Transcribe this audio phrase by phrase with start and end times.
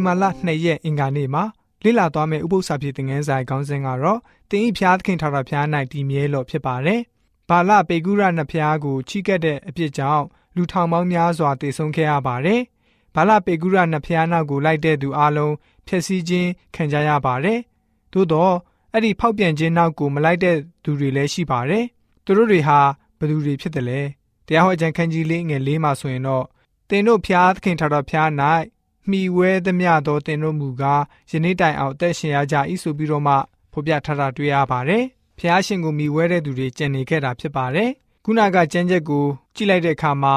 [0.00, 1.44] ဝင်ဘာလ2ရက်အင်္ဂါနေ့မှာ
[1.84, 7.00] လေ့လာသွားမယ့်ဥပုသ္စာပြေသင်ခန်းစာခေါင်းစဉ်ကတော့တင်ဤဖျားသခင်ထာဝရဘုရား၌တည်မြဲလို့ဖြစ်ပါတယ်။
[7.48, 10.24] ဘာလပေကုရနှစ်ဖျားကိုချိကတ်တဲ့အဖြစ်ကြောင့်
[10.56, 12.60] လူထောင်ပေါင်းများစွာတည်ဆုံခဲ့ရပါတယ်။
[13.14, 15.54] ဘာလပေကုရနှစ်ဖျားနောက်ကိုလိုက်တဲ့သူအလုံး
[15.86, 17.58] ဖျက်ဆီးခြင်းခံကြရပါတယ်။
[18.12, 18.54] သို့တော့
[18.92, 21.84] အဲ့ဒီဖောက်ပြန်ခြင်းနောက်ကိုမလိုက်တဲ့သူတွေလည်းရှိပါတယ်။
[22.24, 22.78] သူတို့တွေဟာ
[23.18, 24.00] ဘယ်သူတွေဖြစ်တယ်လဲ။
[24.46, 26.44] တရားဟောကြံခန်းကြီးလေးငယ်လေးမှာဆိုရင်တော့
[26.88, 28.30] တင်တို့ဖျားသခင်ထာဝရဘုရား၌
[29.08, 33.34] မှီဝဲသမျှသောတင်တို့မူကားယနေ့တိုင်အောင်အသက်ရှင်ရကြ၏ဆိုပြီးတော့မှ
[33.72, 35.04] ဖော်ပြထားတာတွေ့ရပါတယ်။
[35.38, 37.90] ဖျားရှင်ကိုမှီဝဲတဲ့သူတွေကြံနေခဲ့တာဖြစ်ပါတယ်။
[38.24, 40.34] ခုနကကြမ်းချက်ကိုကြည့်လိုက်တဲ့အခါမှာ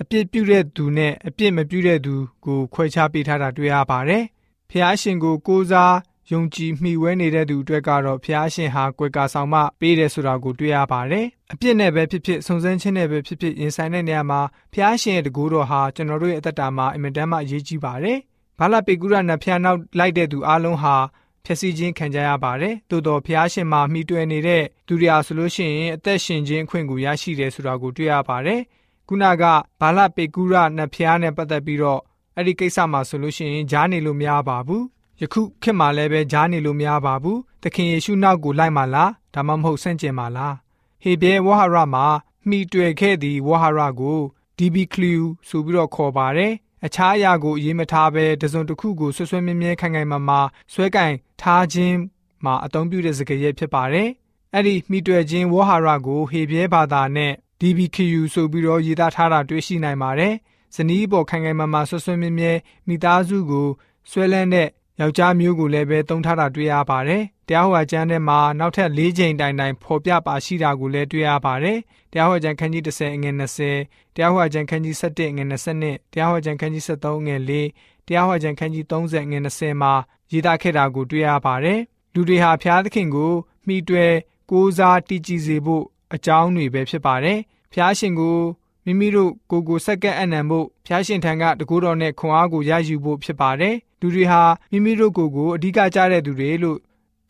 [0.00, 4.24] အပြစ်ပြုတဲ့သူနဲ့အပြစ်မပြုတဲ့သူကိုခွဲခြားပေးထားတာတွေ့ရပါတယ်။
[4.70, 5.94] ဖျားရှင်ကိုကိုးစား
[6.32, 14.40] ယုံကြည်မှီဝဲနေတဲ့သူအတွက်ကတော့ဖျားရှင်ဟာကွယ်ကာဆောင်မပေးတယ်ဆိုတာကိုတွေ့ရပါတယ်။အပြစ်နဲ့ပဲဖြစ်ဖြစ်စုံစမ်းခြင်းနဲ့ပဲဖြစ်ဖြစ်ရင်ဆိုင်တဲ့နေရာမှာ
[14.72, 18.18] ဖျားရှင်ရဲ့တကူတော်ဟာကျွန်တော်တို့ရဲ့အသက်တာမှာအင်မတန်မှအရေးကြီးပါတယ်။
[18.58, 20.96] ဘာလပေကုရနဖျားနောက်လိုက်တဲ့သူအလုံးဟာ
[21.44, 28.60] ဖျက်ဆီးခြင်းခံကြရပါတယ်။သို့တော်ဖျားရှင်မှာမိတွေ့နေတဲ့သူတွေအားဆိုလို့ရှိရင်အသက်ရှင်ခြင်းအခွင့်ကိုရရှိတယ်ဆိုတာကိုတွေ့ရပါတယ်။
[29.08, 29.44] ခုနက
[29.80, 32.00] ဘာလပေကုရနဖျားနဲ့ပတ်သက်ပြီးတော့
[32.36, 34.84] အဲ့ဒီကိစ္စမှာဆိုလို့ရှိရင်ဂျားနေလို့မရပါဘူး။
[35.20, 40.54] ယခုခေတ်မှာလည်းပဲဂျားနေလို့မရပါဘူး။သခင်ယေရှုနောက်ကိုလိုက်မှလားဒါမှမဟုတ်ဆန့်ကျင်မှလား။
[41.02, 42.06] ဟေဘဲဝဟရမှာ
[42.48, 44.20] မိတွေ့ခဲ့သည့်ဝဟရကို
[44.56, 45.14] ဒီဘီကလူ
[45.48, 46.52] ဆိုပြီးတော့ခေါ်ပါတယ်။
[46.84, 50.40] အခြားအရာကိုအရေးမထားဘဲတစုံတစ်ခုကိုဆွဆွဲမြဲမြဲခိုင်ခိုင်မာမာ
[50.72, 51.96] ဆွဲကင်ထားခြင်း
[52.44, 54.08] မှာအသုံးပြုတဲ့စကားရပ်ဖြစ်ပါတယ်။
[54.54, 60.34] အဲ့ဒီမိတွေ့ခြင်းဝေါဟာရကိုဟေပြဲဘာသာနဲ့ DBKU ဆိုပြီးတော့ရေးသားထားတာတွေ့ရှိနိုင်ပါတယ်။
[60.76, 62.52] ဇနီးပေါ်ခိုင်ခိုင်မာမာဆွဆွဲမြဲမြဲ
[62.88, 63.68] မိသားစုကို
[64.10, 64.68] ဆွဲလန်းတဲ့
[65.00, 71.78] ယောက်ျားမျိုးကိုလည်းပဲသုံးထားတာတွေ့ရပါတယ်။တရားဟောကျမ်းထဲမှာနောက်ထပ်၄ချိန်တိုင်တိုင်ဖော်ပြပါရှိတာကိုလည်းတွေ့ရပါတယ်။
[72.12, 79.92] တရားဟောကျမ်းခန်းကြီး30အငယ်20တရားဟောကျမ်းခန်းကြီး17ငယ်20တရားဟောကျမ်းခန်းကြီး73ငယ်4တရားဟောကျမ်းခန်းကြီး30ငယ်20မှာ
[80.32, 81.80] ရေးသားခဲ့တာကိုတွေ့ရပါတယ်။
[82.14, 83.32] လူတွေဟာဖျားသခင်ကို
[83.66, 84.12] မှီတွယ်
[84.50, 85.84] ကိုးစားတည်ကြည်စေဖို့
[86.14, 87.38] အကြောင်းတွေပဲဖြစ်ပါတယ်။
[87.72, 88.38] ဖျားရှင်ကို
[88.86, 96.78] မိမိတို့ကိုကိုစက္ကန့်အနံဖို့ဖျားရှင်ထံကတကူတော်နဲ့ခွန်အားကိုရယူဖို့ဖြစ်ပါတယ်။လူတွေဟာမိမိတို့ကိုကိုအဓိကကြတဲ့သူတွေလို့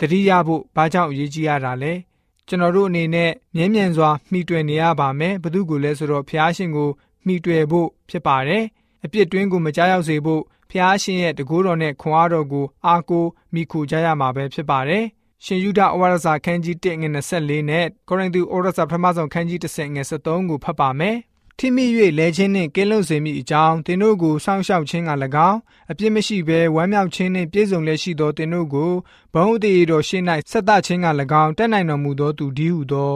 [0.00, 1.92] တတိယဖို့ဘာကြောင့်အရေးကြီးရတာလဲ။
[2.48, 6.90] ကျွန်တော်တို့အနေနဲ့မြဲမြံစွာမှီတွယ်နေရပါမယ်။ဘသူကိုလဲဆိုတော့ဖျားရှင်ကို
[7.26, 8.64] မှီတွယ်ဖို့ဖြစ်ပါတယ်။
[9.04, 15.04] အပြစ်တွင်းကိုမကြောက်စေဖို့ဖျားရှင်ရဲ့တကူတော်နဲ့ခွန်အားတော်ကိုအားကိုးမိခိုကြရမှာပဲဖြစ်ပါတယ်။
[15.44, 21.16] ရှင်ယူဒဩဝါဒစာခန်းကြီး1ငွေ24နဲ့ကိုရိန္သုဩဝါဒစာပထမဆုံးခန်းကြီး10ငွေ73ကိုဖတ်ပါမယ်။
[21.60, 21.84] ထိမိ၍
[22.18, 25.10] လဲခြင်းနှင့်ကင်းလွတ်စေမိအကြောင်းသင်တို့ကိုစောင့်ရှောက်ခြင်းက၎
[25.48, 25.58] င်း
[25.90, 28.92] အပြစ်မရှိဘဲဝမ်းမြောက်ခြင်းနှင့်ပြည့်စုံလျက်ရှိသောသင်တို့ကို
[29.34, 31.06] ဘုံအသေးတော်ရှင်း၌ဆက်သခြင်းက၎
[31.42, 33.14] င်းတက်နိုင်တော်မူသောသူဒီဟုသော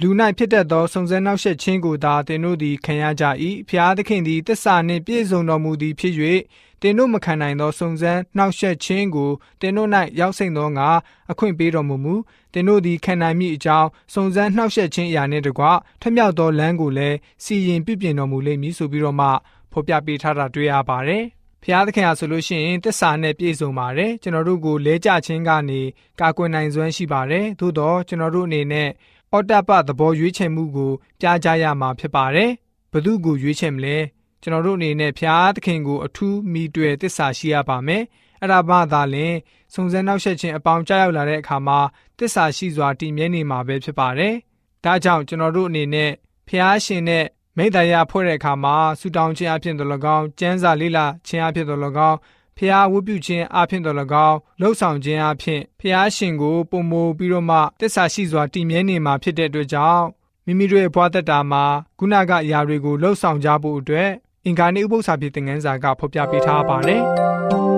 [0.00, 0.08] လူ၌
[0.38, 3.24] ဖြစ်တတ်သောစုံစမ်းနောက်ဆက်ခြင်းကိုသာသင်တို့သည်ခံရကြ၏
[3.68, 6.14] ဖျားသခင်သည်တစ္ဆာနှင့်ပြည့်စုံတော်မူသည်ဖြစ်၍
[6.82, 9.30] သင်တို့မခံနိုင်သောစုံစမ်းနှောက်ယှက်ခြင်းကို
[9.60, 9.88] သင်တို့၌
[10.20, 10.88] ရောက်စိမ့်သောငါ
[11.30, 12.14] အခွင့်ပေးတော်မူမူ
[12.52, 15.64] သင်တို့သည်ခံနိုင်မိအကြောင်းစုံစမ်းနှောက်ယှက်ခြင်းအရာနှင့်တကွ
[16.02, 19.28] ထမြောက်သောလမ်းကိုလည်းစီရင်ပြပြင်တော်မူလိမ့်မည်ဆိုပြီးတော့မှ
[19.72, 21.24] ဖော်ပြပေးထားတာတွေ့ရပါတယ်
[21.62, 25.80] ဖျားသခင်ဟာဆိုလို့ရှိရင်တစ္ဆာနဲ့ပြည့်စုံပါတယ်ကျွန်တော်တို့ကိုလဲကြခြင်းကနေ
[26.20, 28.88] ကာကွယ်နိုင်စွမ်းရှိပါတယ်သို့တော့ကျွန်တော်တို့အနေနဲ့
[29.32, 32.50] အော်တပသဘောရွေးချယ်မှုကိုကြားကြရမှာဖြစ်ပါတယ်
[32.92, 33.96] ဘသူကိုရွေးချယ်မလဲ
[34.42, 38.02] ကျွန်တော်တို့အနေနဲ့ဖျားသခင်ကိုအထူးမိတွေ့တစ္ဆာရှိရပါမယ်။
[38.40, 39.34] အဲ့ဒါမှသာလျှင်
[39.74, 41.78] စုံစမ်းနောက်ဆက်ခြင်းအပေါင်းကြားရောက်လာတဲ့အခါမှာ
[42.18, 44.34] တစ္ဆာရှိစွာတည်မြဲနေမှာပဲဖြစ်ပါတယ်။
[44.84, 46.10] ဒါကြောင့်ကျွန်တော်တို့အနေနဲ့
[46.48, 47.24] ဖျားရှင်နဲ့
[47.56, 52.18] မိတ္တရာဖွဲ့တဲ့အခါမှာဆူတောင်းခြင်းအဖြစ်တော်၎င်း၊ကျမ်းစာလေ့လာခြင်းအဖြစ်တော်၎င်း
[52.58, 53.96] ဖျားဝတ်ပြုခြင်းအဖြစ်တော်၎
[54.28, 60.04] င်းလှုပ်ဆောင်ခြင်းအဖြစ်ဖျားရှင်ကိုပုံမိုပြီးတော့မှတစ္ဆာရှိစွာတည်မြဲနေမှာဖြစ်တဲ့အတွက်ကြောင့်
[60.46, 61.64] မိမိတို့ရဲ့ဘဝတက်တာမှာ
[61.98, 64.10] ခုနကအရာတွေကိုလှုပ်ဆောင်ကြဖို့အတွက်
[64.48, 67.02] အင်္ဂါနေ့ဥပုသ္စာပြေသင်ခန်းစာကဖော်ပြပေးထားပါတယ်။